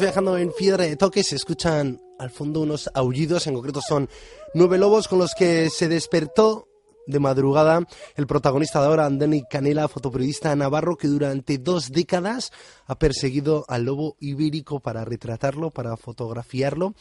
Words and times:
Viajando 0.00 0.38
en 0.38 0.52
Fiebre 0.52 0.88
de 0.88 0.96
Toque, 0.96 1.22
se 1.22 1.36
escuchan 1.36 2.00
al 2.18 2.30
fondo 2.30 2.60
unos 2.60 2.90
aullidos, 2.94 3.46
en 3.46 3.54
concreto 3.54 3.80
son 3.80 4.08
nueve 4.54 4.78
lobos 4.78 5.06
con 5.06 5.18
los 5.18 5.34
que 5.34 5.68
se 5.68 5.86
despertó 5.86 6.66
de 7.06 7.18
madrugada 7.18 7.86
el 8.16 8.26
protagonista 8.26 8.80
de 8.80 8.86
ahora, 8.86 9.04
Andoni 9.06 9.42
Canela, 9.42 9.88
fotoperiodista 9.88 10.56
navarro 10.56 10.96
que 10.96 11.08
durante 11.08 11.58
dos 11.58 11.92
décadas 11.92 12.52
ha 12.86 12.98
perseguido 12.98 13.66
al 13.68 13.84
lobo 13.84 14.16
ibérico 14.18 14.80
para 14.80 15.04
retratarlo, 15.04 15.70
para 15.70 15.96
fotografiarlo 15.96 16.94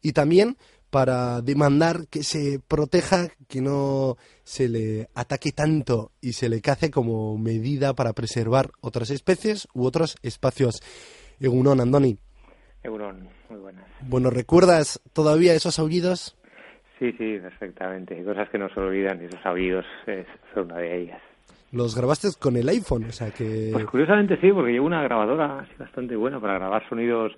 y 0.00 0.12
también 0.12 0.56
para 0.90 1.42
demandar 1.42 2.08
que 2.08 2.22
se 2.22 2.60
proteja, 2.60 3.28
que 3.46 3.60
no 3.60 4.16
se 4.44 4.68
le 4.68 5.10
ataque 5.14 5.52
tanto 5.52 6.12
y 6.22 6.32
se 6.32 6.48
le 6.48 6.62
cace 6.62 6.90
como 6.90 7.36
medida 7.36 7.94
para 7.94 8.14
preservar 8.14 8.70
otras 8.80 9.10
especies 9.10 9.68
u 9.74 9.84
otros 9.84 10.16
espacios. 10.22 10.80
Egunon, 11.40 11.80
Andoni. 11.80 12.18
Egunon, 12.82 13.28
muy 13.50 13.60
buenas. 13.60 13.84
Bueno, 14.02 14.30
¿recuerdas 14.30 15.00
todavía 15.12 15.54
esos 15.54 15.78
aullidos? 15.78 16.36
Sí, 16.98 17.12
sí, 17.12 17.38
perfectamente. 17.38 18.14
Hay 18.16 18.24
cosas 18.24 18.48
que 18.50 18.58
no 18.58 18.68
se 18.68 18.80
olvidan 18.80 19.22
y 19.22 19.26
esos 19.26 19.44
aullidos 19.44 19.84
son 20.54 20.66
una 20.66 20.78
de 20.78 21.02
ellas. 21.02 21.22
Los 21.70 21.94
grabaste 21.94 22.28
con 22.40 22.56
el 22.56 22.68
iPhone, 22.70 23.04
o 23.04 23.12
sea 23.12 23.30
que... 23.30 23.70
Pues 23.72 23.84
curiosamente 23.84 24.38
sí, 24.40 24.50
porque 24.50 24.72
llevo 24.72 24.86
una 24.86 25.02
grabadora 25.02 25.60
así 25.60 25.72
bastante 25.78 26.16
buena 26.16 26.40
para 26.40 26.54
grabar 26.54 26.88
sonidos 26.88 27.32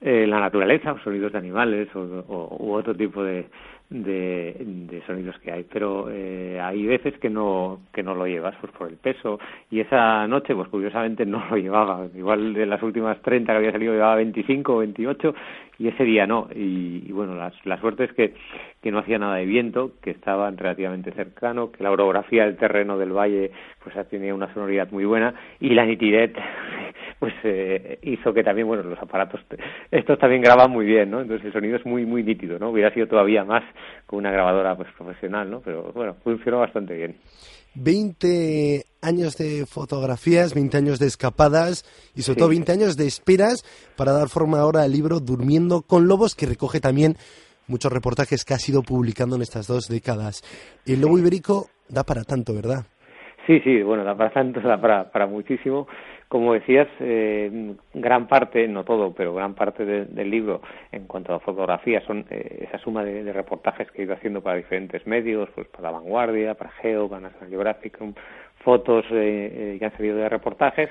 en 0.00 0.28
la 0.28 0.40
naturaleza, 0.40 0.92
o 0.92 0.98
sonidos 0.98 1.32
de 1.32 1.38
animales 1.38 1.88
o, 1.94 2.00
o, 2.00 2.56
u 2.64 2.72
otro 2.72 2.96
tipo 2.96 3.22
de, 3.22 3.48
de, 3.88 4.56
de 4.58 5.02
sonidos 5.06 5.38
que 5.38 5.52
hay, 5.52 5.64
pero 5.64 6.08
eh, 6.10 6.60
hay 6.60 6.84
veces 6.86 7.18
que 7.18 7.30
no 7.30 7.80
que 7.92 8.02
no 8.02 8.14
lo 8.14 8.26
llevas 8.26 8.54
pues 8.60 8.72
por 8.72 8.88
el 8.88 8.96
peso. 8.96 9.38
Y 9.70 9.80
esa 9.80 10.26
noche 10.26 10.54
pues 10.54 10.68
curiosamente 10.68 11.24
no 11.24 11.44
lo 11.50 11.56
llevaba, 11.56 12.06
igual 12.14 12.54
de 12.54 12.66
las 12.66 12.82
últimas 12.82 13.20
30 13.22 13.52
que 13.52 13.56
había 13.58 13.72
salido 13.72 13.92
llevaba 13.92 14.16
25 14.16 14.74
o 14.74 14.78
28 14.78 15.34
y 15.78 15.88
ese 15.88 16.04
día 16.04 16.26
no 16.26 16.48
y, 16.54 17.04
y 17.06 17.12
bueno 17.12 17.34
la, 17.34 17.52
la 17.64 17.80
suerte 17.80 18.04
es 18.04 18.12
que, 18.12 18.34
que 18.82 18.90
no 18.90 18.98
hacía 18.98 19.18
nada 19.18 19.36
de 19.36 19.46
viento, 19.46 19.92
que 20.02 20.10
estaban 20.10 20.56
relativamente 20.56 21.12
cercano, 21.12 21.70
que 21.70 21.82
la 21.82 21.90
orografía 21.90 22.44
del 22.44 22.56
terreno 22.56 22.98
del 22.98 23.12
valle 23.12 23.50
pues 23.82 23.94
tenía 24.08 24.34
una 24.34 24.52
sonoridad 24.52 24.90
muy 24.90 25.04
buena 25.04 25.34
y 25.60 25.70
la 25.70 25.84
nitidez 25.84 26.32
pues 27.18 27.34
eh, 27.44 27.98
hizo 28.02 28.32
que 28.32 28.44
también 28.44 28.66
bueno 28.66 28.82
los 28.82 29.00
aparatos 29.00 29.40
estos 29.90 30.18
también 30.18 30.42
graban 30.42 30.70
muy 30.70 30.86
bien, 30.86 31.10
¿no? 31.10 31.20
Entonces 31.20 31.46
el 31.46 31.52
sonido 31.52 31.76
es 31.76 31.86
muy 31.86 32.04
muy 32.04 32.22
nítido, 32.22 32.58
¿no? 32.58 32.70
Hubiera 32.70 32.92
sido 32.92 33.06
todavía 33.06 33.44
más 33.44 33.62
con 34.06 34.18
una 34.18 34.30
grabadora 34.30 34.76
pues 34.76 34.88
profesional, 34.96 35.50
¿no? 35.50 35.60
Pero 35.60 35.92
bueno, 35.94 36.14
funcionó 36.22 36.60
bastante 36.60 36.94
bien. 36.94 37.16
20 37.76 38.86
años 39.02 39.36
de 39.36 39.66
fotografías, 39.66 40.54
20 40.54 40.76
años 40.76 40.98
de 40.98 41.06
escapadas 41.06 41.84
y 42.14 42.22
sobre 42.22 42.38
todo 42.40 42.48
20 42.48 42.72
años 42.72 42.96
de 42.96 43.06
esperas 43.06 43.64
para 43.96 44.12
dar 44.12 44.28
forma 44.28 44.60
ahora 44.60 44.82
al 44.82 44.92
libro 44.92 45.20
Durmiendo 45.20 45.82
con 45.82 46.08
Lobos, 46.08 46.34
que 46.34 46.46
recoge 46.46 46.80
también 46.80 47.16
muchos 47.68 47.92
reportajes 47.92 48.44
que 48.44 48.54
ha 48.54 48.58
sido 48.58 48.82
publicando 48.82 49.36
en 49.36 49.42
estas 49.42 49.66
dos 49.66 49.88
décadas. 49.88 50.42
El 50.84 51.00
lobo 51.00 51.18
ibérico 51.18 51.70
da 51.88 52.04
para 52.04 52.24
tanto, 52.24 52.54
¿verdad? 52.54 52.86
Sí, 53.46 53.60
sí, 53.60 53.82
bueno, 53.82 54.02
da 54.02 54.16
para 54.16 54.30
tanto, 54.30 54.60
da 54.60 54.80
para, 54.80 55.10
para 55.10 55.26
muchísimo. 55.26 55.86
Como 56.28 56.54
decías, 56.54 56.88
eh, 56.98 57.74
gran 57.94 58.26
parte, 58.26 58.66
no 58.66 58.82
todo, 58.82 59.14
pero 59.14 59.32
gran 59.34 59.54
parte 59.54 59.84
de, 59.84 60.06
del 60.06 60.30
libro 60.30 60.60
en 60.90 61.06
cuanto 61.06 61.32
a 61.32 61.38
fotografía 61.38 62.00
son 62.00 62.26
eh, 62.30 62.66
esa 62.68 62.78
suma 62.78 63.04
de, 63.04 63.32
reportajes 63.32 63.88
que 63.92 64.02
he 64.02 64.04
ido 64.04 64.14
haciendo 64.14 64.42
para 64.42 64.56
diferentes 64.56 65.06
medios, 65.06 65.48
pues 65.54 65.68
para 65.68 65.92
Vanguardia, 65.92 66.54
para 66.54 66.70
Geo, 66.70 67.08
para 67.08 67.20
National 67.20 67.50
Geographic, 67.50 67.98
fotos 68.64 69.04
eh, 69.12 69.74
eh, 69.74 69.76
que 69.78 69.84
han 69.84 69.96
salido 69.96 70.16
de 70.16 70.28
reportajes 70.28 70.90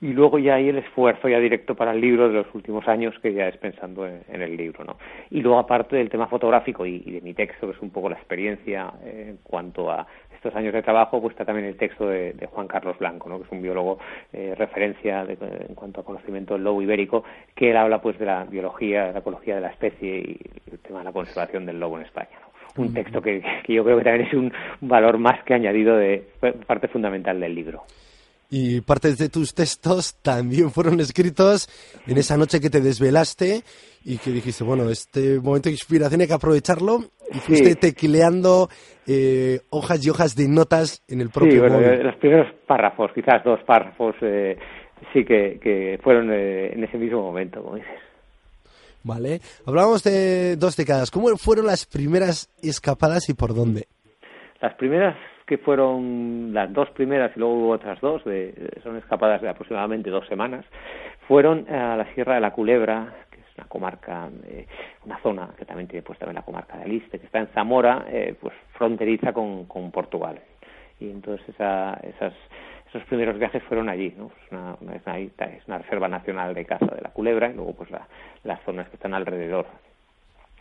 y 0.00 0.08
luego 0.08 0.40
ya 0.40 0.56
hay 0.56 0.68
el 0.68 0.78
esfuerzo 0.78 1.28
ya 1.28 1.38
directo 1.38 1.76
para 1.76 1.92
el 1.92 2.00
libro 2.00 2.28
de 2.28 2.34
los 2.34 2.52
últimos 2.54 2.88
años 2.88 3.14
que 3.22 3.32
ya 3.32 3.46
es 3.46 3.56
pensando 3.56 4.04
en, 4.04 4.42
el 4.42 4.56
libro, 4.56 4.84
¿no? 4.84 4.96
Y 5.30 5.40
luego 5.40 5.60
aparte 5.60 5.94
del 5.94 6.10
tema 6.10 6.26
fotográfico 6.26 6.84
y, 6.84 7.00
y, 7.06 7.12
de 7.12 7.20
mi 7.20 7.34
texto, 7.34 7.68
que 7.68 7.76
es 7.76 7.80
un 7.80 7.90
poco 7.90 8.10
la 8.10 8.16
experiencia 8.16 8.92
eh, 9.04 9.26
en 9.28 9.36
cuanto 9.44 9.92
a 9.92 10.04
estos 10.42 10.56
años 10.56 10.74
de 10.74 10.82
trabajo, 10.82 11.20
pues 11.20 11.34
está 11.34 11.44
también 11.44 11.68
el 11.68 11.76
texto 11.76 12.08
de, 12.08 12.32
de 12.32 12.46
Juan 12.46 12.66
Carlos 12.66 12.98
Blanco, 12.98 13.28
¿no? 13.28 13.38
que 13.38 13.44
es 13.44 13.52
un 13.52 13.62
biólogo 13.62 14.00
eh, 14.32 14.56
referencia 14.58 15.24
de, 15.24 15.38
en 15.68 15.76
cuanto 15.76 16.00
a 16.00 16.04
conocimiento 16.04 16.54
del 16.54 16.64
lobo 16.64 16.82
ibérico, 16.82 17.22
que 17.54 17.70
él 17.70 17.76
habla 17.76 18.02
pues 18.02 18.18
de 18.18 18.26
la 18.26 18.42
biología, 18.42 19.06
de 19.06 19.12
la 19.12 19.20
ecología 19.20 19.54
de 19.54 19.60
la 19.60 19.68
especie 19.68 20.18
y 20.18 20.40
el 20.72 20.80
tema 20.80 20.98
de 20.98 21.04
la 21.04 21.12
conservación 21.12 21.64
del 21.64 21.78
lobo 21.78 21.96
en 21.98 22.06
España. 22.06 22.30
¿no? 22.40 22.82
Un 22.82 22.92
texto 22.92 23.22
que, 23.22 23.40
que, 23.64 23.72
yo 23.72 23.84
creo 23.84 23.98
que 23.98 24.04
también 24.04 24.26
es 24.26 24.34
un 24.34 24.52
valor 24.80 25.18
más 25.18 25.44
que 25.44 25.54
añadido 25.54 25.96
de 25.96 26.26
parte 26.66 26.88
fundamental 26.88 27.38
del 27.38 27.54
libro. 27.54 27.84
Y 28.54 28.82
partes 28.82 29.16
de 29.16 29.30
tus 29.30 29.54
textos 29.54 30.14
también 30.20 30.70
fueron 30.70 31.00
escritos 31.00 31.70
en 32.06 32.18
esa 32.18 32.36
noche 32.36 32.60
que 32.60 32.68
te 32.68 32.82
desvelaste 32.82 33.62
y 34.04 34.18
que 34.18 34.30
dijiste, 34.30 34.62
bueno, 34.62 34.90
este 34.90 35.40
momento 35.40 35.70
de 35.70 35.72
inspiración 35.76 36.20
hay 36.20 36.26
que 36.26 36.34
aprovecharlo 36.34 36.98
y 37.32 37.38
fuiste 37.38 37.70
sí. 37.70 37.76
tequileando 37.76 38.68
eh, 39.06 39.60
hojas 39.70 40.04
y 40.04 40.10
hojas 40.10 40.36
de 40.36 40.48
notas 40.48 41.02
en 41.08 41.22
el 41.22 41.30
propio 41.30 41.52
Sí, 41.52 41.58
bueno, 41.60 41.76
móvil. 41.80 42.02
los 42.02 42.16
primeros 42.16 42.46
párrafos, 42.66 43.10
quizás 43.14 43.42
dos 43.42 43.58
párrafos, 43.64 44.14
eh, 44.20 44.58
sí 45.14 45.24
que, 45.24 45.58
que 45.58 45.98
fueron 46.02 46.30
eh, 46.30 46.74
en 46.74 46.84
ese 46.84 46.98
mismo 46.98 47.22
momento, 47.22 47.62
como 47.62 47.76
dices. 47.76 47.90
Vale. 49.02 49.40
Hablábamos 49.64 50.04
de 50.04 50.56
dos 50.56 50.76
décadas. 50.76 51.10
¿Cómo 51.10 51.34
fueron 51.38 51.66
las 51.66 51.86
primeras 51.86 52.50
escapadas 52.62 53.30
y 53.30 53.34
por 53.34 53.54
dónde? 53.54 53.86
Las 54.60 54.74
primeras 54.74 55.16
que 55.52 55.58
fueron 55.58 56.54
las 56.54 56.72
dos 56.72 56.88
primeras 56.92 57.30
y 57.36 57.38
luego 57.38 57.56
hubo 57.56 57.68
otras 57.72 58.00
dos, 58.00 58.24
de, 58.24 58.72
son 58.82 58.96
escapadas 58.96 59.42
de 59.42 59.50
aproximadamente 59.50 60.08
dos 60.08 60.26
semanas, 60.26 60.64
fueron 61.28 61.68
a 61.68 61.94
la 61.94 62.06
Sierra 62.14 62.36
de 62.36 62.40
la 62.40 62.52
Culebra, 62.52 63.12
que 63.30 63.38
es 63.38 63.46
una 63.58 63.66
comarca, 63.68 64.30
eh, 64.46 64.66
una 65.04 65.20
zona 65.20 65.50
que 65.58 65.66
también 65.66 65.88
tiene 65.88 66.02
pues 66.02 66.18
también 66.18 66.36
la 66.36 66.42
comarca 66.42 66.78
de 66.78 66.84
Aliste, 66.84 67.18
que 67.18 67.26
está 67.26 67.40
en 67.40 67.48
Zamora, 67.48 68.06
eh, 68.08 68.34
pues 68.40 68.54
fronteriza 68.78 69.34
con, 69.34 69.66
con 69.66 69.90
Portugal. 69.90 70.40
Y 70.98 71.10
entonces 71.10 71.46
esa, 71.50 72.00
esas, 72.02 72.32
esos 72.88 73.02
primeros 73.04 73.38
viajes 73.38 73.62
fueron 73.64 73.90
allí, 73.90 74.14
¿no? 74.16 74.30
Es 74.46 74.52
una, 74.52 74.74
una, 74.80 74.96
es, 74.96 75.02
una, 75.04 75.18
es 75.18 75.68
una 75.68 75.76
reserva 75.76 76.08
nacional 76.08 76.54
de 76.54 76.64
caza 76.64 76.94
de 76.94 77.02
la 77.02 77.10
culebra 77.10 77.50
y 77.50 77.52
luego 77.52 77.74
pues 77.74 77.90
la, 77.90 78.08
las 78.42 78.58
zonas 78.62 78.88
que 78.88 78.96
están 78.96 79.12
alrededor 79.12 79.66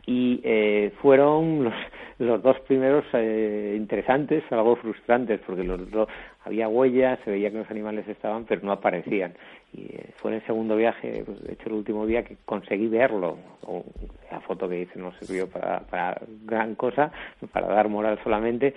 y 0.05 0.41
eh, 0.43 0.91
fueron 1.01 1.63
los, 1.63 1.73
los 2.19 2.41
dos 2.41 2.59
primeros 2.61 3.05
eh, 3.13 3.75
interesantes, 3.77 4.43
algo 4.51 4.75
frustrantes, 4.75 5.39
porque 5.45 5.63
los, 5.63 5.79
los, 5.91 6.07
había 6.43 6.67
huellas, 6.67 7.19
se 7.23 7.31
veía 7.31 7.51
que 7.51 7.57
los 7.57 7.71
animales 7.71 8.07
estaban, 8.07 8.45
pero 8.45 8.61
no 8.63 8.71
aparecían. 8.71 9.33
Y 9.73 9.83
eh, 9.95 10.09
fue 10.17 10.31
en 10.31 10.37
el 10.37 10.45
segundo 10.45 10.75
viaje, 10.75 11.23
pues, 11.25 11.41
de 11.43 11.53
hecho 11.53 11.67
el 11.67 11.73
último 11.73 12.05
día, 12.05 12.23
que 12.23 12.37
conseguí 12.45 12.87
verlo. 12.87 13.37
O, 13.63 13.83
la 14.31 14.39
foto 14.41 14.69
que 14.69 14.81
hice 14.81 14.97
no 14.97 15.11
sirvió 15.19 15.49
para, 15.49 15.81
para 15.81 16.21
gran 16.45 16.75
cosa, 16.75 17.11
para 17.51 17.67
dar 17.67 17.89
moral 17.89 18.17
solamente, 18.23 18.73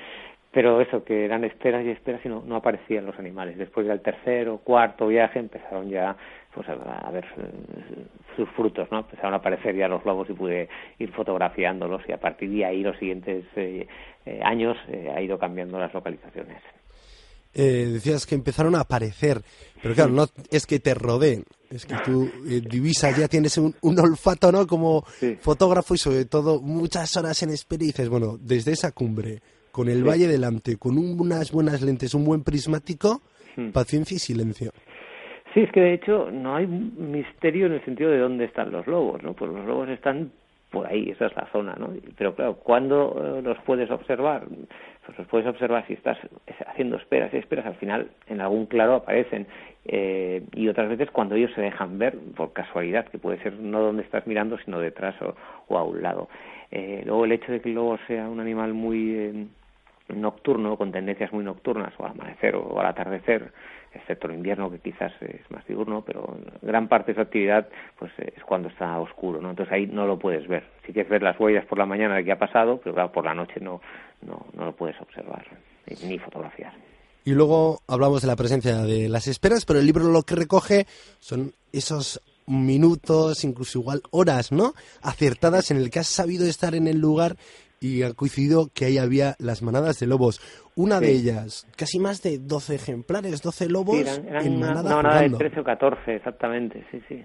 pero 0.54 0.80
eso, 0.80 1.04
que 1.04 1.24
eran 1.24 1.44
esperas 1.44 1.84
y 1.84 1.90
esperas 1.90 2.24
y 2.24 2.28
no, 2.28 2.42
no 2.46 2.56
aparecían 2.56 3.04
los 3.04 3.18
animales. 3.18 3.58
Después 3.58 3.86
del 3.86 4.00
tercer 4.00 4.48
o 4.48 4.58
cuarto 4.58 5.08
viaje 5.08 5.40
empezaron 5.40 5.90
ya 5.90 6.16
pues 6.54 6.68
a, 6.68 7.10
ver 7.10 7.24
sus 8.36 8.48
frutos, 8.50 8.88
¿no? 8.92 9.00
Empezaron 9.00 9.34
a 9.34 9.38
aparecer 9.38 9.74
ya 9.74 9.88
los 9.88 10.04
lobos 10.04 10.30
y 10.30 10.34
pude 10.34 10.68
ir 11.00 11.10
fotografiándolos 11.10 12.02
y 12.08 12.12
a 12.12 12.20
partir 12.20 12.48
de 12.50 12.64
ahí 12.64 12.82
los 12.82 12.96
siguientes 12.98 13.44
eh, 13.56 13.88
eh, 14.24 14.40
años 14.44 14.76
eh, 14.88 15.12
ha 15.12 15.20
ido 15.20 15.36
cambiando 15.36 15.78
las 15.78 15.92
localizaciones. 15.92 16.62
Eh, 17.56 17.88
decías 17.92 18.26
que 18.26 18.34
empezaron 18.34 18.74
a 18.74 18.80
aparecer, 18.80 19.40
pero 19.80 19.94
claro, 19.94 20.10
no 20.10 20.26
es 20.50 20.66
que 20.66 20.80
te 20.80 20.92
rodeen, 20.92 21.44
es 21.70 21.86
que 21.86 21.94
tú 22.04 22.28
eh, 22.48 22.60
divisas, 22.68 23.16
ya 23.16 23.28
tienes 23.28 23.56
un, 23.58 23.76
un, 23.80 23.98
olfato, 24.00 24.50
¿no? 24.50 24.66
Como 24.66 25.04
sí. 25.20 25.36
fotógrafo 25.40 25.94
y 25.94 25.98
sobre 25.98 26.24
todo 26.24 26.60
muchas 26.60 27.16
horas 27.16 27.40
en 27.44 27.50
espera 27.50 27.84
y 27.84 27.88
dices, 27.88 28.08
bueno, 28.08 28.36
desde 28.40 28.72
esa 28.72 28.90
cumbre, 28.90 29.40
con 29.74 29.88
el 29.88 30.02
sí. 30.02 30.08
valle 30.08 30.28
delante, 30.28 30.76
con 30.78 30.96
un, 30.96 31.18
unas 31.18 31.50
buenas 31.50 31.82
lentes, 31.82 32.14
un 32.14 32.24
buen 32.24 32.44
prismático, 32.44 33.20
hmm. 33.56 33.70
paciencia 33.70 34.14
y 34.14 34.18
silencio. 34.20 34.70
Sí, 35.52 35.62
es 35.62 35.72
que 35.72 35.80
de 35.80 35.94
hecho 35.94 36.30
no 36.30 36.54
hay 36.54 36.66
misterio 36.68 37.66
en 37.66 37.72
el 37.72 37.84
sentido 37.84 38.10
de 38.12 38.18
dónde 38.18 38.44
están 38.44 38.70
los 38.70 38.86
lobos, 38.86 39.20
¿no? 39.24 39.34
Pues 39.34 39.50
los 39.50 39.66
lobos 39.66 39.88
están 39.88 40.30
por 40.70 40.86
ahí, 40.86 41.10
esa 41.10 41.26
es 41.26 41.34
la 41.34 41.48
zona, 41.50 41.74
¿no? 41.76 41.90
Pero 42.16 42.36
claro, 42.36 42.54
¿cuándo 42.54 43.38
eh, 43.38 43.42
los 43.42 43.58
puedes 43.64 43.90
observar? 43.90 44.44
Pues 45.04 45.18
los 45.18 45.26
puedes 45.26 45.46
observar 45.48 45.84
si 45.88 45.94
estás 45.94 46.18
haciendo 46.68 46.96
esperas 46.96 47.34
y 47.34 47.38
esperas, 47.38 47.66
al 47.66 47.74
final 47.74 48.10
en 48.28 48.40
algún 48.40 48.66
claro 48.66 48.94
aparecen. 48.94 49.48
Eh, 49.86 50.42
y 50.54 50.68
otras 50.68 50.88
veces 50.88 51.10
cuando 51.10 51.34
ellos 51.34 51.50
se 51.54 51.60
dejan 51.60 51.98
ver 51.98 52.16
por 52.36 52.52
casualidad, 52.52 53.06
que 53.08 53.18
puede 53.18 53.42
ser 53.42 53.54
no 53.54 53.80
donde 53.80 54.04
estás 54.04 54.24
mirando, 54.26 54.56
sino 54.64 54.78
detrás 54.78 55.20
o, 55.20 55.34
o 55.66 55.78
a 55.78 55.82
un 55.82 56.00
lado. 56.00 56.28
Eh, 56.70 57.02
luego 57.06 57.24
el 57.24 57.30
hecho 57.30 57.52
de 57.52 57.60
que 57.60 57.68
el 57.68 57.76
lobo 57.76 57.98
sea 58.08 58.28
un 58.28 58.40
animal 58.40 58.74
muy 58.74 59.14
eh, 59.14 59.46
nocturno, 60.08 60.76
con 60.76 60.92
tendencias 60.92 61.32
muy 61.32 61.44
nocturnas, 61.44 61.92
o 61.98 62.04
al 62.04 62.12
amanecer 62.12 62.56
o 62.56 62.78
al 62.78 62.86
atardecer, 62.86 63.52
excepto 63.94 64.26
el 64.26 64.34
invierno 64.34 64.70
que 64.70 64.78
quizás 64.78 65.12
es 65.20 65.50
más 65.50 65.66
diurno, 65.66 66.02
pero 66.04 66.36
gran 66.62 66.88
parte 66.88 67.12
de 67.12 67.16
su 67.16 67.20
actividad 67.22 67.68
pues 67.98 68.12
es 68.18 68.42
cuando 68.44 68.68
está 68.68 68.98
oscuro, 68.98 69.40
¿no? 69.40 69.50
Entonces 69.50 69.72
ahí 69.72 69.86
no 69.86 70.06
lo 70.06 70.18
puedes 70.18 70.46
ver. 70.48 70.64
Si 70.86 70.92
quieres 70.92 71.10
ver 71.10 71.22
las 71.22 71.38
huellas 71.38 71.64
por 71.66 71.78
la 71.78 71.86
mañana 71.86 72.16
de 72.16 72.24
que 72.24 72.32
ha 72.32 72.38
pasado, 72.38 72.80
pero 72.82 72.94
claro, 72.94 73.12
por 73.12 73.24
la 73.24 73.34
noche 73.34 73.60
no, 73.60 73.80
no, 74.22 74.46
no 74.54 74.64
lo 74.66 74.72
puedes 74.72 75.00
observar 75.00 75.44
ni 76.02 76.18
fotografiar. 76.18 76.72
Y 77.24 77.32
luego 77.32 77.80
hablamos 77.88 78.20
de 78.20 78.28
la 78.28 78.36
presencia 78.36 78.78
de 78.82 79.08
las 79.08 79.26
esperas, 79.28 79.64
pero 79.64 79.78
el 79.78 79.86
libro 79.86 80.04
lo 80.04 80.22
que 80.22 80.34
recoge 80.34 80.86
son 81.20 81.52
esos 81.72 82.20
minutos, 82.46 83.44
incluso 83.44 83.78
igual 83.78 84.02
horas, 84.10 84.52
¿no? 84.52 84.74
Acertadas 85.02 85.70
en 85.70 85.78
el 85.78 85.90
que 85.90 86.00
has 86.00 86.06
sabido 86.06 86.46
estar 86.46 86.74
en 86.74 86.86
el 86.86 86.98
lugar 86.98 87.36
y 87.84 88.02
ha 88.02 88.14
coincidido 88.14 88.70
que 88.74 88.86
ahí 88.86 88.96
había 88.96 89.34
las 89.38 89.62
manadas 89.62 90.00
de 90.00 90.06
lobos. 90.06 90.40
Una 90.74 91.00
de 91.00 91.10
ellas, 91.10 91.68
casi 91.76 91.98
más 91.98 92.22
de 92.22 92.38
12 92.38 92.76
ejemplares, 92.76 93.42
12 93.42 93.68
lobos 93.68 94.22
en 94.26 94.58
manada 94.58 94.98
una, 94.98 95.20
de 95.20 95.28
13 95.28 95.60
o 95.60 95.64
14, 95.64 96.16
exactamente, 96.16 96.82
sí, 96.90 97.02
sí. 97.08 97.22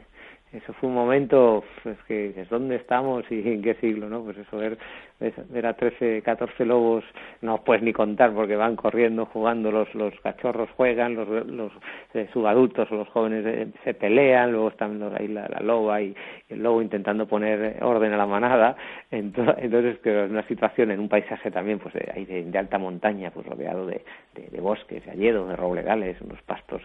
Eso 0.51 0.73
fue 0.73 0.89
un 0.89 0.95
momento 0.95 1.63
pues 1.81 1.97
que 2.07 2.29
dices 2.29 2.49
dónde 2.49 2.75
estamos 2.75 3.23
y 3.29 3.35
en 3.47 3.61
qué 3.61 3.75
siglo 3.75 4.09
no 4.09 4.23
pues 4.23 4.35
eso 4.39 4.57
ver 4.57 4.77
ver 5.19 5.65
a 5.65 5.73
13 5.73 6.21
14 6.21 6.65
lobos 6.65 7.03
no 7.41 7.63
puedes 7.63 7.83
ni 7.83 7.91
contar 7.91 8.31
porque 8.33 8.55
van 8.55 8.75
corriendo 8.75 9.25
jugando 9.25 9.71
los 9.71 9.93
los 9.93 10.13
cachorros 10.21 10.69
juegan 10.77 11.15
los 11.15 11.27
los 11.47 11.71
eh, 12.13 12.29
subadultos 12.31 12.89
o 12.91 12.95
los 12.95 13.07
jóvenes 13.09 13.45
eh, 13.45 13.67
se 13.83 13.93
pelean 13.93 14.51
luego 14.51 14.69
están 14.69 15.01
ahí 15.17 15.27
la, 15.27 15.47
loba 15.61 16.01
y, 16.01 16.15
el 16.47 16.63
lobo 16.63 16.81
intentando 16.81 17.27
poner 17.27 17.77
orden 17.83 18.13
a 18.13 18.17
la 18.17 18.25
manada. 18.25 18.75
Entonces 19.11 19.99
que 19.99 20.25
es 20.25 20.31
una 20.31 20.47
situación 20.47 20.91
en 20.91 20.99
un 20.99 21.09
paisaje 21.09 21.51
también 21.51 21.79
pues 21.79 21.93
de, 21.93 22.11
ahí 22.15 22.25
de, 22.25 22.57
alta 22.57 22.77
montaña 22.77 23.31
pues 23.31 23.45
rodeado 23.45 23.85
de, 23.85 24.03
de, 24.33 24.61
bosques 24.61 25.05
de 25.05 25.11
alledos 25.11 25.49
de 25.49 25.55
roblegales 25.55 26.19
unos 26.21 26.41
pastos 26.43 26.81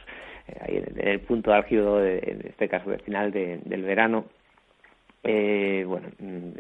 eh, 0.49 0.59
ahí 0.61 0.77
en, 0.77 1.09
el 1.09 1.21
punto 1.21 1.53
álgido, 1.53 1.99
de, 1.99 2.19
en 2.19 2.47
este 2.49 2.69
caso 2.69 2.91
del 2.91 3.01
final 3.01 3.31
del 3.33 3.83
verano, 3.83 4.27
eh, 5.23 5.85
bueno, 5.87 6.09
mm, 6.19 6.51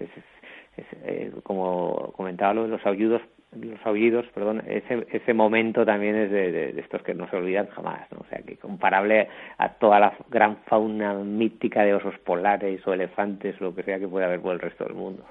es, 0.76 0.86
eh, 1.04 1.32
como 1.42 2.12
comentaba 2.16 2.54
lo 2.54 2.62
de 2.62 2.68
los 2.68 2.86
aullidos, 2.86 3.22
los 3.52 3.86
aullidos, 3.86 4.26
perdón, 4.34 4.62
ese, 4.66 5.06
ese 5.12 5.32
momento 5.32 5.84
también 5.84 6.16
es 6.16 6.30
de, 6.30 6.70
estos 6.80 7.02
que 7.02 7.14
no 7.14 7.28
se 7.30 7.36
olvidan 7.36 7.68
jamás, 7.68 8.10
¿no? 8.12 8.20
O 8.20 8.26
sea, 8.28 8.42
que 8.42 8.56
comparable 8.56 9.28
a 9.58 9.74
toda 9.74 10.00
la 10.00 10.16
gran 10.28 10.58
fauna 10.66 11.14
mítica 11.14 11.82
de 11.82 11.94
osos 11.94 12.18
polares 12.24 12.84
o 12.86 12.92
elefantes 12.92 13.60
lo 13.60 13.74
que 13.74 13.82
sea 13.82 13.98
que 13.98 14.08
pueda 14.08 14.26
haber 14.26 14.40
por 14.40 14.54
el 14.54 14.60
resto 14.60 14.84
del 14.84 14.94
mundo. 14.94 15.24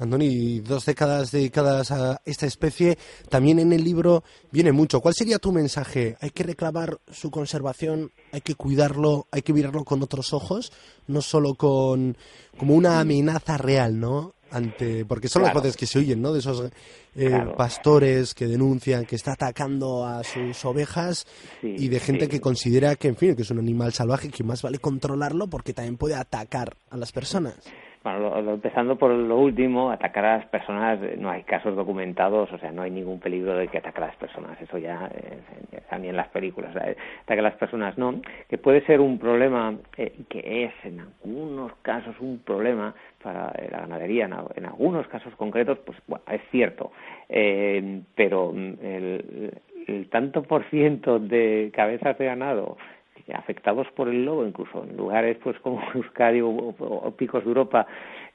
Andoni, 0.00 0.60
dos 0.60 0.86
décadas 0.86 1.32
dedicadas 1.32 1.90
a 1.90 2.20
esta 2.24 2.46
especie, 2.46 2.96
también 3.28 3.58
en 3.58 3.72
el 3.72 3.82
libro 3.82 4.22
viene 4.52 4.70
mucho. 4.70 5.00
¿Cuál 5.00 5.14
sería 5.14 5.38
tu 5.38 5.50
mensaje? 5.50 6.16
¿Hay 6.20 6.30
que 6.30 6.44
reclamar 6.44 6.98
su 7.10 7.32
conservación? 7.32 8.12
¿Hay 8.30 8.40
que 8.40 8.54
cuidarlo? 8.54 9.26
¿Hay 9.32 9.42
que 9.42 9.52
mirarlo 9.52 9.82
con 9.84 10.00
otros 10.00 10.32
ojos? 10.32 10.72
No 11.08 11.20
solo 11.20 11.54
con 11.54 12.16
como 12.56 12.74
una 12.74 13.00
amenaza 13.00 13.58
real, 13.58 13.98
¿no? 13.98 14.34
Ante, 14.50 15.04
porque 15.04 15.28
son 15.28 15.42
las 15.42 15.52
voces 15.52 15.76
que 15.76 15.86
se 15.86 15.98
oyen, 15.98 16.22
¿no? 16.22 16.32
De 16.32 16.38
esos 16.38 16.70
eh, 17.16 17.30
pastores 17.56 18.34
que 18.34 18.46
denuncian 18.46 19.04
que 19.04 19.16
está 19.16 19.32
atacando 19.32 20.06
a 20.06 20.24
sus 20.24 20.64
ovejas 20.64 21.26
y 21.62 21.88
de 21.88 22.00
gente 22.00 22.28
que 22.28 22.40
considera 22.40 22.96
que, 22.96 23.08
en 23.08 23.16
fin, 23.16 23.36
que 23.36 23.42
es 23.42 23.50
un 23.50 23.58
animal 23.58 23.92
salvaje 23.92 24.30
que 24.30 24.44
más 24.44 24.62
vale 24.62 24.78
controlarlo 24.78 25.48
porque 25.48 25.74
también 25.74 25.96
puede 25.96 26.14
atacar 26.14 26.76
a 26.90 26.96
las 26.96 27.12
personas. 27.12 27.56
Bueno, 28.04 28.52
empezando 28.52 28.96
por 28.96 29.10
lo 29.10 29.38
último, 29.38 29.90
atacar 29.90 30.24
a 30.24 30.36
las 30.38 30.46
personas, 30.46 31.00
eh, 31.02 31.16
no 31.18 31.30
hay 31.30 31.42
casos 31.42 31.74
documentados, 31.74 32.50
o 32.52 32.58
sea, 32.58 32.70
no 32.70 32.82
hay 32.82 32.92
ningún 32.92 33.18
peligro 33.18 33.56
de 33.56 33.66
que 33.66 33.78
ataque 33.78 33.98
a 33.98 34.06
las 34.06 34.16
personas, 34.16 34.60
eso 34.60 34.78
ya, 34.78 35.10
eh, 35.12 35.98
ni 35.98 36.08
en 36.08 36.16
las 36.16 36.28
películas, 36.28 36.70
atacar 36.76 36.96
ataque 37.22 37.40
a 37.40 37.42
las 37.42 37.54
personas 37.54 37.98
no, 37.98 38.20
que 38.48 38.56
puede 38.56 38.82
ser 38.86 39.00
un 39.00 39.18
problema, 39.18 39.74
eh, 39.96 40.12
que 40.28 40.64
es 40.64 40.72
en 40.84 41.00
algunos 41.00 41.72
casos 41.82 42.14
un 42.20 42.38
problema 42.38 42.94
para 43.20 43.52
la 43.70 43.80
ganadería, 43.80 44.26
en, 44.54 44.64
algunos 44.64 45.08
casos 45.08 45.34
concretos, 45.34 45.78
pues 45.84 45.98
bueno, 46.06 46.24
es 46.30 46.40
cierto, 46.52 46.92
eh, 47.28 48.02
pero 48.14 48.52
mm, 48.52 48.74
el, 48.80 49.60
el 49.88 50.08
tanto 50.08 50.42
por 50.44 50.64
ciento 50.70 51.18
de 51.18 51.72
cabezas 51.74 52.16
de 52.16 52.26
ganado 52.26 52.76
afectados 53.36 53.86
por 53.94 54.08
el 54.08 54.24
lobo, 54.24 54.46
incluso 54.46 54.84
en 54.84 54.96
lugares 54.96 55.36
pues 55.42 55.58
como 55.60 55.80
Euskadi 55.94 56.40
o, 56.40 57.14
picos 57.16 57.44
de 57.44 57.48
Europa, 57.48 57.86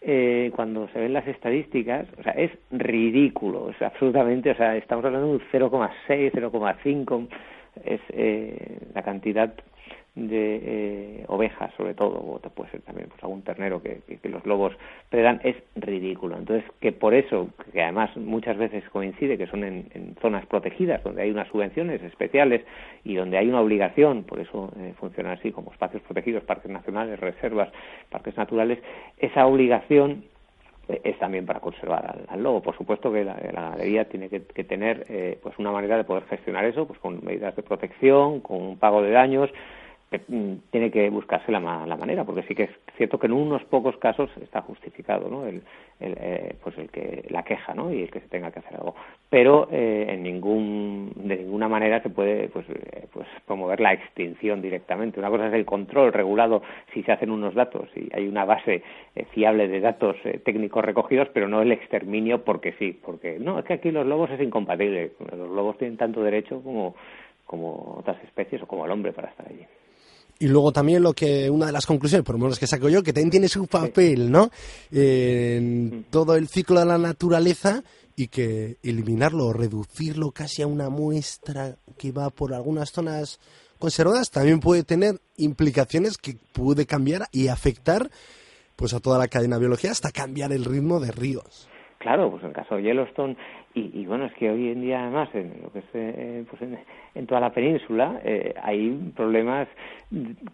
eh, 0.02 0.52
cuando 0.56 0.88
se 0.90 1.00
ven 1.00 1.14
las 1.14 1.28
estadísticas, 1.28 2.08
o 2.20 2.24
sea, 2.24 2.34
es 2.34 2.52
ridículo, 2.72 3.70
es 3.70 3.82
absolutamente, 3.82 4.52
o 4.52 4.56
sea, 4.56 4.76
estamos 4.76 5.06
hablando 5.06 5.28
de 5.28 5.34
un 5.36 5.42
0,6, 5.52 6.32
0,5, 6.32 7.28
es 7.84 8.02
eh, 8.10 8.80
la 8.94 9.04
cantidad 9.04 9.54
de 10.16 10.60
eh, 10.64 11.26
ovejas 11.28 11.74
sobre 11.76 11.96
todo 11.96 12.20
o 12.20 12.40
puede 12.40 12.70
ser 12.70 12.82
también 12.82 13.10
pues 13.10 13.24
algún 13.24 13.42
ternero 13.42 13.82
que, 13.82 14.02
que, 14.22 14.30
los 14.30 14.46
lobos 14.46 14.74
predan 15.10 15.42
es 15.44 15.56
ridículo. 15.76 16.38
Entonces 16.38 16.70
que 16.80 16.92
por 16.92 17.16
eso 17.16 17.50
que 17.72 17.82
además 17.82 18.16
muchas 18.16 18.58
veces 18.58 18.84
coincide 18.90 19.40
que 19.40 19.48
son 19.48 19.64
en, 19.64 20.16
zonas 20.22 20.46
protegidas 20.46 21.04
donde 21.04 21.24
hay 21.24 21.32
unas 21.32 21.48
subvenciones 21.48 22.02
especiales 22.04 22.62
y 23.04 23.16
donde 23.16 23.40
hay 23.40 23.50
una 23.50 23.62
obligación 23.62 24.24
por 24.24 24.40
eso 24.40 24.72
eh, 24.78 24.94
funciona 25.00 25.32
así 25.32 25.52
como 25.52 25.72
espacios 25.72 26.04
protegidos 26.04 26.44
parques 26.44 26.72
nacionales 26.72 27.20
reservas 27.20 27.70
parques 28.12 28.38
naturales 28.38 28.78
esa 29.18 29.48
obligación 29.48 30.26
es 30.88 31.18
también 31.20 31.46
para 31.46 31.60
conservar 31.60 32.26
al, 32.28 32.44
lobo. 32.44 32.62
Por 32.62 32.76
supuesto 32.78 33.12
que 33.12 33.24
la, 33.24 33.36
ganadería 33.36 34.06
tiene 34.06 34.30
que, 34.30 34.42
que 34.44 34.64
tener 34.64 35.06
eh, 35.10 35.40
pues 35.42 35.58
una 35.58 35.72
manera 35.72 35.98
de 35.98 36.04
poder 36.04 36.24
gestionar 36.26 36.66
eso, 36.66 36.86
pues 36.86 37.00
con 37.00 37.24
medidas 37.24 37.56
de 37.56 37.64
protección, 37.64 38.42
con 38.42 38.62
un 38.62 38.78
pago 38.78 39.02
de 39.02 39.12
daños, 39.12 39.50
tiene 40.20 40.92
que 40.92 41.10
buscarse 41.10 41.52
la, 41.52 41.60
la, 41.60 41.96
manera, 41.96 42.24
porque 42.24 42.44
sí 42.44 42.56
que 42.56 42.64
es 42.64 42.70
cierto 42.98 43.20
que 43.20 43.28
en 43.28 43.34
unos 43.34 43.64
pocos 43.66 43.98
casos 43.98 44.30
está 44.42 44.62
justificado 44.62 45.30
¿no? 45.30 45.46
el, 45.46 45.64
eh, 46.00 46.56
pues 46.64 46.78
el 46.78 46.90
que 46.90 47.26
la 47.30 47.44
queja 47.44 47.74
¿no? 47.74 47.92
y 47.92 48.04
el 48.04 48.12
que 48.12 48.20
se 48.20 48.28
tenga 48.28 48.52
que 48.52 48.60
hacer 48.60 48.76
algo, 48.76 48.96
pero 49.30 49.68
eh, 49.72 50.08
en 50.10 50.24
ningún 50.24 51.12
de 51.16 51.38
ninguna 51.38 51.68
manera 51.68 52.02
se 52.02 52.10
puede 52.10 52.50
pues, 52.50 52.66
eh, 52.70 53.08
pues 53.12 53.28
promover 53.46 53.80
la 53.80 53.94
extinción 53.94 54.62
directamente. 54.62 55.20
Una 55.20 55.30
cosa 55.30 55.48
es 55.48 55.54
el 55.54 55.66
control 55.66 56.14
regulado 56.14 56.62
si 56.94 57.04
se 57.04 57.12
hacen 57.12 57.32
unos 57.32 57.56
datos 57.56 57.90
y 57.96 58.10
hay 58.14 58.28
una 58.28 58.46
base 58.46 58.84
fiable 59.32 59.68
de 59.68 59.80
datos 59.80 60.16
técnicos 60.44 60.84
recogidos, 60.84 61.30
pero 61.34 61.48
no 61.48 61.62
el 61.62 61.72
exterminio 61.72 62.44
porque 62.44 62.74
sí, 62.74 63.00
porque 63.04 63.38
no 63.40 63.60
es 63.60 63.66
que 63.66 63.74
aquí 63.74 63.92
los 63.92 64.06
lobos 64.06 64.32
es 64.32 64.42
incompatible, 64.42 65.12
los 65.32 65.50
lobos 65.50 65.78
tienen 65.78 65.98
tanto 65.98 66.24
derecho 66.24 66.62
como 66.62 66.96
como 67.46 67.98
otras 68.00 68.18
especies 68.24 68.64
o 68.64 68.68
como 68.68 68.86
el 68.86 68.92
hombre 68.92 69.14
para 69.14 69.30
estar 69.30 69.48
allí. 69.48 69.66
Y 70.40 70.48
luego 70.48 70.72
también 70.72 71.04
lo 71.04 71.14
que, 71.14 71.50
una 71.50 71.68
de 71.68 71.72
las 71.72 71.86
conclusiones, 71.86 72.26
por 72.26 72.36
lo 72.36 72.42
menos 72.42 72.60
que 72.60 72.68
saco 72.68 72.90
yo, 72.90 73.04
que 73.04 73.14
también 73.14 73.32
tiene 73.32 73.48
su 73.48 73.68
papel, 73.68 74.32
¿no? 74.32 74.50
En 74.92 76.06
todo 76.10 76.36
el 76.36 76.48
ciclo 76.48 76.80
de 76.80 76.86
la 76.86 76.98
naturaleza 76.98 77.84
y 78.16 78.28
que 78.28 78.78
eliminarlo 78.84 79.48
o 79.48 79.54
reducirlo 79.54 80.32
casi 80.32 80.62
a 80.62 80.68
una 80.68 80.90
muestra 80.90 81.76
que 81.98 82.12
va 82.12 82.30
por 82.30 82.54
algunas 82.54 82.92
zonas 82.92 83.40
conservadas 83.80 84.32
también 84.32 84.60
puede 84.60 84.84
tener 84.84 85.20
implicaciones 85.38 86.18
que 86.18 86.38
puede 86.54 86.86
cambiar 86.86 87.24
y 87.32 87.48
afectar 87.48 88.10
pues 88.76 88.94
a 88.94 89.00
toda 89.00 89.20
la 89.20 89.28
cadena 89.28 89.58
biológica 89.58 89.92
hasta 89.92 90.12
cambiar 90.12 90.52
el 90.52 90.66
ritmo 90.66 91.00
de 91.00 91.12
ríos. 91.12 91.68
Claro, 92.00 92.32
pues 92.32 92.44
en 92.44 92.50
el 92.50 92.56
caso 92.56 92.76
de 92.76 92.84
Yellowstone 92.84 93.38
y, 93.76 94.06
bueno, 94.06 94.26
es 94.26 94.34
que 94.34 94.52
hoy 94.52 94.70
en 94.70 94.82
día 94.82 95.02
además 95.02 95.30
en 95.34 95.52
lo 95.64 95.72
que 95.72 95.80
es 95.80 95.86
eh, 95.94 96.46
pues 96.48 96.62
en, 96.62 97.26
toda 97.26 97.42
la 97.42 97.52
península 97.52 98.22
eh, 98.24 98.54
hay 98.62 98.92
problemas 99.16 99.68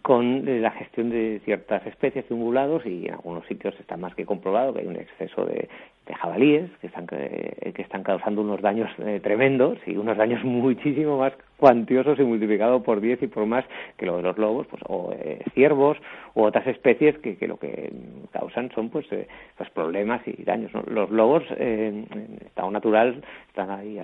con 0.00 0.62
la 0.62 0.70
gestión 0.70 1.10
de 1.10 1.40
ciertas 1.44 1.86
especies 1.86 2.26
de 2.28 2.34
ungulados 2.34 2.86
y 2.86 3.08
en 3.08 3.14
algunos 3.14 3.46
sitios 3.46 3.78
está 3.78 3.98
más 3.98 4.14
que 4.14 4.24
comprobado 4.24 4.72
que 4.72 4.80
hay 4.80 4.86
un 4.86 4.96
exceso 4.96 5.44
de, 5.44 5.68
de 6.10 6.16
jabalíes 6.16 6.70
que 6.80 6.88
están, 6.88 7.06
que, 7.06 7.72
están 7.78 8.02
causando 8.02 8.42
unos 8.42 8.60
daños 8.60 8.90
eh, 8.98 9.20
tremendos 9.22 9.78
y 9.86 9.96
unos 9.96 10.16
daños 10.16 10.42
muchísimo 10.44 11.18
más 11.18 11.32
cuantiosos 11.56 12.18
y 12.18 12.24
multiplicado 12.24 12.82
por 12.82 13.00
10 13.00 13.22
y 13.22 13.26
por 13.28 13.46
más 13.46 13.64
que 13.96 14.06
lo 14.06 14.16
de 14.16 14.22
los 14.22 14.38
lobos, 14.38 14.66
pues 14.66 14.82
o 14.88 15.12
eh, 15.12 15.44
ciervos 15.54 15.98
u 16.34 16.42
otras 16.42 16.66
especies 16.66 17.16
que, 17.18 17.36
que, 17.36 17.46
lo 17.46 17.58
que 17.58 17.92
causan 18.32 18.70
son 18.74 18.88
pues, 18.90 19.06
eh, 19.12 19.28
pues 19.56 19.70
problemas 19.70 20.20
y 20.26 20.42
daños. 20.42 20.72
Los 20.88 21.10
lobos 21.10 21.44
en 21.56 22.06
estado 22.44 22.70
natural 22.70 23.22
están 23.48 23.70
ahí 23.70 24.00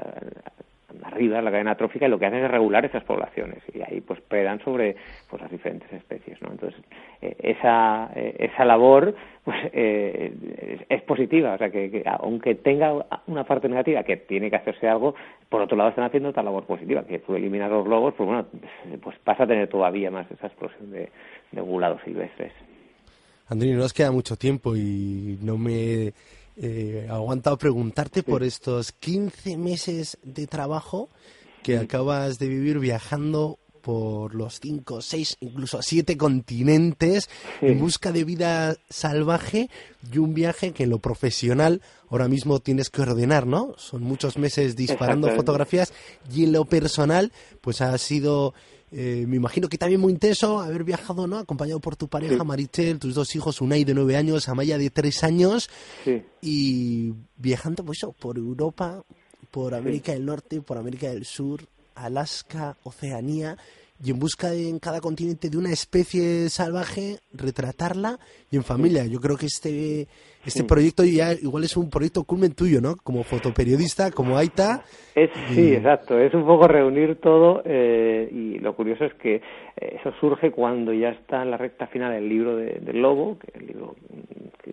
arriba 1.03 1.43
la 1.43 1.51
cadena 1.51 1.75
trófica 1.75 2.07
y 2.07 2.09
lo 2.09 2.19
que 2.19 2.27
hacen 2.27 2.45
es 2.45 2.51
regular 2.51 2.85
esas 2.85 3.05
poblaciones 3.05 3.63
y 3.75 3.81
ahí 3.83 4.01
pues 4.01 4.21
predan 4.21 4.61
sobre 4.65 4.97
pues 5.29 5.43
las 5.43 5.51
diferentes 5.51 5.93
especies 5.93 6.41
no 6.43 6.51
entonces 6.51 6.81
eh, 7.23 7.37
esa 7.39 8.11
eh, 8.15 8.37
esa 8.39 8.65
labor 8.65 9.15
pues 9.45 9.57
eh, 9.73 10.85
es, 10.89 11.03
positiva 11.03 11.55
o 11.55 11.59
sea 11.59 11.71
que, 11.71 12.03
aunque 12.21 12.57
tenga 12.57 13.07
una 13.27 13.45
parte 13.45 13.69
negativa 13.69 14.03
que 14.03 14.17
tiene 14.17 14.51
que 14.51 14.57
hacerse 14.57 14.89
algo 14.89 15.15
por 15.49 15.63
otro 15.63 15.77
lado 15.77 15.91
están 15.91 16.05
haciendo 16.05 16.31
otra 16.31 16.43
labor 16.43 16.65
positiva 16.65 17.05
que 17.05 17.21
tú 17.21 17.35
eliminar 17.35 17.71
los 17.71 17.87
lobos 17.87 18.15
pues 18.17 18.27
bueno 18.27 18.47
pues 19.03 19.17
pasa 19.25 19.45
a 19.45 19.47
tener 19.47 19.69
todavía 19.69 20.11
más 20.11 20.31
esa 20.31 20.47
explosión 20.49 20.91
de, 20.91 21.11
de 21.53 21.97
silvestres. 22.05 22.53
Andrés, 23.49 23.73
no 23.75 23.79
nos 23.79 23.93
queda 23.93 24.11
mucho 24.11 24.37
tiempo 24.37 24.75
y 24.75 25.39
no 25.41 25.57
me 25.57 26.13
eh, 26.57 27.07
aguantado 27.11 27.59
preguntarte 27.59 28.23
por 28.23 28.43
estos 28.43 28.93
15 28.93 29.57
meses 29.57 30.19
de 30.23 30.47
trabajo 30.47 31.09
que 31.63 31.77
acabas 31.79 32.39
de 32.39 32.49
vivir 32.49 32.79
viajando 32.79 33.59
por 33.87 34.35
los 34.35 34.59
5, 34.61 35.01
6, 35.01 35.37
incluso 35.41 35.81
7 35.81 36.17
continentes 36.17 37.31
en 37.61 37.79
busca 37.79 38.11
de 38.11 38.25
vida 38.25 38.77
salvaje 38.91 39.71
y 40.13 40.19
un 40.19 40.35
viaje 40.35 40.73
que 40.73 40.85
en 40.85 40.91
lo 40.91 40.99
profesional 40.99 41.83
ahora 42.11 42.27
mismo 42.27 42.59
tienes 42.59 42.91
que 42.91 43.03
ordenar, 43.03 43.47
¿no? 43.47 43.75
Son 43.77 44.03
muchos 44.03 44.39
meses 44.39 44.75
disparando 44.75 45.29
fotografías 45.37 45.93
y 46.35 46.43
en 46.43 46.53
lo 46.53 46.65
personal 46.65 47.31
pues 47.61 47.81
ha 47.81 47.97
sido 47.99 48.55
Eh, 48.93 49.25
me 49.27 49.37
imagino 49.37 49.69
que 49.69 49.79
también 49.79 50.01
muy 50.01 50.13
intenso 50.13 50.61
haber 50.61 50.85
viajado, 50.85 51.27
¿no? 51.27 51.39
Acompañado 51.39 51.81
por 51.81 51.97
tu 51.97 52.09
pareja, 52.09 52.45
Maritel, 52.45 52.99
tus 52.99 53.15
dos 53.15 53.35
hijos, 53.35 53.61
Unai 53.61 53.85
de 53.85 53.95
nueve 53.95 54.17
años, 54.17 54.49
Amaya 54.49 54.79
de 54.79 54.91
tres 54.91 55.25
años. 55.25 55.69
Y 56.41 57.13
viajando, 57.37 57.85
pues 57.85 57.99
por 58.19 58.39
Europa, 58.39 59.03
por 59.51 59.75
América 59.75 60.13
del 60.13 60.25
Norte, 60.25 60.61
por 60.61 60.79
América 60.79 61.09
del 61.09 61.25
Sur, 61.25 61.67
Alaska, 61.95 62.77
Oceanía 62.85 63.57
y 64.03 64.11
en 64.11 64.19
busca 64.19 64.53
en 64.53 64.79
cada 64.79 65.01
continente 65.01 65.49
de 65.49 65.57
una 65.57 65.71
especie 65.71 66.51
salvaje, 66.51 67.21
retratarla 67.33 68.21
y 68.51 68.57
en 68.57 68.65
familia. 68.65 69.07
Yo 69.07 69.21
creo 69.21 69.37
que 69.37 69.47
este, 69.47 70.07
este 70.47 70.65
proyecto 70.65 71.05
ya 71.05 71.33
igual 71.33 71.65
es 71.65 71.77
un 71.77 71.91
proyecto 71.91 72.25
culmen 72.25 72.55
tuyo, 72.55 72.81
¿no? 72.81 72.97
Como 72.97 73.23
fotoperiodista, 73.23 74.11
como 74.11 74.37
Aita. 74.37 74.85
Es, 75.15 75.31
Sí, 75.49 75.75
exacto. 75.75 76.19
Es 76.19 76.33
un 76.35 76.47
poco 76.47 76.69
reunir 76.69 77.17
todo 77.21 77.63
eh, 77.65 78.29
y 78.31 78.59
lo 78.59 78.75
curioso 78.77 79.05
es 79.05 79.15
que 79.15 79.37
eh, 79.37 79.97
eso 80.01 80.13
surge 80.21 80.51
cuando 80.51 80.93
ya 80.93 81.11
está 81.11 81.43
en 81.43 81.51
la 81.51 81.57
recta 81.57 81.87
final 81.87 82.13
del 82.13 82.29
libro 82.29 82.57
de, 82.57 82.81
del 82.81 83.01
Lobo, 83.01 83.39
que 83.39 83.59
el 83.59 83.67
libro 83.67 83.97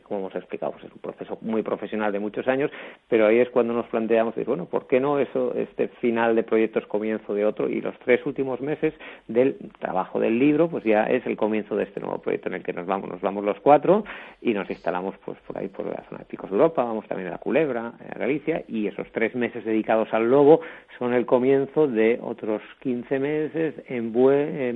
como 0.03 0.20
hemos 0.27 0.36
explicado, 0.36 0.74
pues 0.74 0.86
es 0.86 0.92
un 0.92 1.00
proceso 1.00 1.38
muy 1.42 1.63
profesional 1.63 2.12
de 2.12 2.20
muchos 2.20 2.48
años, 2.48 2.72
pero 3.08 3.27
ahí 3.27 3.39
es 3.39 3.50
cuando 3.50 3.74
nos 3.74 3.88
planteamos, 3.88 4.36
decir, 4.36 4.48
bueno, 4.48 4.65
¿por 4.65 4.88
qué 4.88 5.00
no 5.00 5.20
eso, 5.20 5.53
este 5.56 5.88
final 5.88 6.36
de 6.36 6.44
proyecto 6.44 6.80
es 6.80 6.86
comienzo 6.86 7.34
de 7.34 7.46
otro? 7.46 7.70
Y 7.70 7.82
los 7.82 7.98
tres 8.00 8.25
últimos 8.25 8.62
meses 8.62 8.94
del 9.27 9.58
trabajo 9.80 10.20
del 10.20 10.38
libro, 10.38 10.70
pues 10.70 10.84
ya 10.84 11.06
es 11.06 11.25
el 11.25 11.38
comienzo 11.38 11.75
de 11.75 11.86
este 11.86 12.00
nuevo 12.00 12.20
proyecto 12.20 12.50
en 12.50 12.56
el 12.56 12.63
que 12.63 12.74
nos 12.74 12.86
vamos, 12.86 13.10
nos 13.10 13.22
vamos 13.22 13.44
los 13.44 13.60
cuatro 13.60 14.03
y 14.42 14.53
nos 14.53 14.70
instalamos 14.70 15.15
pues 15.25 15.38
por 15.48 15.58
ahí 15.58 15.62
por 15.70 15.86
la 15.86 16.03
zona 16.10 16.20
de 16.20 16.25
Picos 16.25 16.50
de 16.50 16.55
Europa, 16.55 16.84
vamos 16.84 17.08
también 17.08 17.29
a 17.29 17.32
la 17.32 17.38
Culebra, 17.38 17.93
a 18.13 18.20
Galicia, 18.20 18.63
y 18.67 18.88
esos 18.88 19.08
tres 19.12 19.36
meses 19.36 19.65
dedicados 19.65 20.13
al 20.13 20.29
lobo 20.29 20.62
son 20.98 21.13
el 21.13 21.25
comienzo 21.25 21.88
de 21.88 22.20
otros 22.22 22.62
15 22.82 23.20
meses 23.20 23.75
en, 23.88 24.12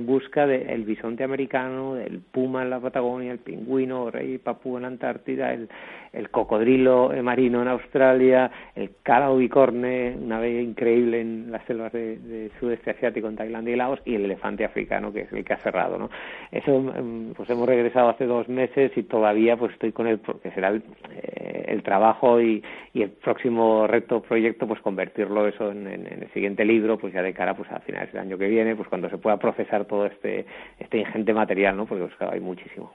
busca 0.06 0.46
del 0.46 0.84
bisonte 0.84 1.24
americano, 1.24 1.94
del 1.94 2.20
puma 2.20 2.62
en 2.62 2.70
la 2.70 2.80
Patagonia, 2.80 3.32
el 3.32 3.38
pingüino, 3.38 4.10
rey 4.10 4.38
papúa 4.38 4.78
en 4.78 4.82
la 4.82 4.88
Antártida, 4.88 5.52
el, 5.52 5.68
el 6.12 6.30
cocodrilo 6.30 7.12
marino 7.22 7.62
en 7.62 7.68
Australia, 7.68 8.50
el 8.74 8.90
cara 9.02 9.30
bicorne, 9.30 10.16
una 10.20 10.38
ave 10.38 10.62
increíble 10.62 11.20
en 11.20 11.50
las 11.50 11.64
selvas 11.66 11.92
de, 11.92 12.50
sudeste 12.58 12.90
asiático, 12.90 13.28
en 13.28 13.36
Tailandia 13.36 13.74
y 13.74 13.76
Laos, 13.76 14.00
y 14.04 14.14
el 14.14 14.24
elefante 14.24 14.64
africano, 14.64 15.12
que 15.12 15.22
es 15.22 15.32
el 15.32 15.44
que 15.44 15.52
ha 15.52 15.58
cerrado, 15.58 15.98
¿no? 15.98 16.10
Eso, 16.50 16.78
mm, 16.80 17.32
pues 17.36 17.48
hemos 17.50 17.68
regresado 17.68 18.08
hace 18.08 18.26
dos 18.26 18.48
meses 18.48 18.92
y 18.96 19.02
todavía 19.02 19.56
pues 19.56 19.72
estoy 19.72 19.92
con 19.92 20.06
él, 20.06 20.18
porque 20.18 20.50
será 20.52 20.67
el, 20.68 20.82
eh, 21.10 21.80
trabajo 21.84 22.40
y, 22.40 22.62
el 22.94 23.10
próximo 23.10 23.86
reto, 23.86 24.20
proyecto, 24.20 24.66
pues 24.66 24.80
convertirlo 24.80 25.46
eso 25.46 25.70
en, 25.70 25.86
el 25.86 26.28
siguiente 26.32 26.64
libro, 26.64 26.98
pues 26.98 27.14
ya 27.14 27.22
de 27.22 27.32
cara 27.32 27.54
pues 27.54 27.70
a 27.70 27.78
finales 27.80 28.12
del 28.12 28.22
año 28.22 28.36
que 28.36 28.48
viene, 28.48 28.74
pues 28.74 28.88
cuando 28.88 29.08
se 29.08 29.18
pueda 29.18 29.38
procesar 29.38 29.84
todo 29.84 30.06
este, 30.06 30.46
este 30.78 30.98
ingente 30.98 31.32
material, 31.32 31.76
¿no? 31.76 31.86
Porque 31.86 32.04
pues, 32.04 32.30
hay 32.32 32.40
muchísimo. 32.40 32.92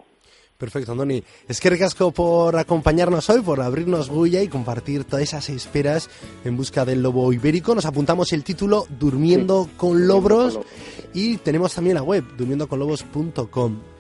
Perfecto, 0.58 0.92
Andoni. 0.92 1.24
Es 1.48 1.60
que 1.60 1.70
recasco 1.70 2.12
por 2.12 2.56
acompañarnos 2.56 3.30
hoy, 3.30 3.42
por 3.42 3.60
abrirnos 3.60 4.10
bulla 4.10 4.42
y 4.42 4.48
compartir 4.48 5.04
todas 5.04 5.24
esas 5.24 5.50
esperas 5.50 6.10
en 6.46 6.56
busca 6.56 6.86
del 6.86 7.02
lobo 7.02 7.34
ibérico. 7.34 7.76
Nos 7.76 7.86
apuntamos 7.86 8.32
el 8.34 8.44
título 8.44 8.86
Durmiendo 8.88 9.68
con 9.78 10.08
Lobros 10.08 10.60
y 11.14 11.38
tenemos 11.38 11.74
también 11.74 11.96
la 11.96 12.04
web, 12.04 12.24
durmiendoconlobos.com. 12.38 13.93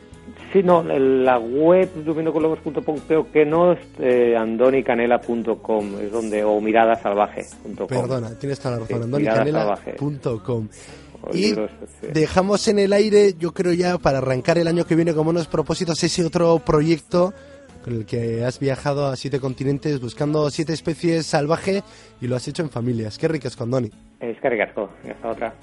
Sí, 0.51 0.61
no, 0.63 0.83
la 0.83 1.39
web 1.39 1.89
durmiendoconlobos.com 2.03 2.99
creo 3.07 3.31
que 3.31 3.45
no 3.45 3.73
es 3.73 3.79
eh, 3.99 4.35
andonicanela.com, 4.37 5.99
es 5.99 6.11
donde, 6.11 6.43
o 6.43 6.61
miradasalvaje.com. 6.61 7.87
Perdona, 7.87 8.37
tienes 8.37 8.59
toda 8.59 8.75
la 8.75 8.81
razón, 8.81 9.03
andonicanela.com. 9.03 10.67
Y 11.31 11.55
dejamos 12.11 12.67
en 12.67 12.79
el 12.79 12.93
aire, 12.93 13.33
yo 13.39 13.53
creo 13.53 13.73
ya 13.73 13.97
para 13.97 14.17
arrancar 14.17 14.57
el 14.57 14.67
año 14.67 14.85
que 14.85 14.95
viene 14.95 15.13
como 15.13 15.29
unos 15.29 15.47
propósitos, 15.47 16.03
ese 16.03 16.25
otro 16.25 16.59
proyecto 16.59 17.33
con 17.83 17.95
el 17.95 18.05
que 18.05 18.43
has 18.45 18.59
viajado 18.59 19.07
a 19.07 19.15
siete 19.15 19.39
continentes 19.39 19.99
buscando 19.99 20.49
siete 20.49 20.73
especies 20.73 21.25
salvajes 21.25 21.83
y 22.21 22.27
lo 22.27 22.35
has 22.35 22.47
hecho 22.47 22.63
en 22.63 22.69
familias. 22.69 23.17
Qué 23.17 23.27
ricas, 23.27 23.55
Condoni. 23.55 23.91
Es 24.19 24.39
que 24.39 24.49
ricasco, 24.49 24.89
hasta 25.09 25.29
otra. 25.29 25.53